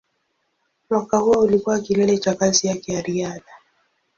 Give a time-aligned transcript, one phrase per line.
[0.89, 3.51] Mwaka huo ulikuwa kilele cha kazi yake ya riadha.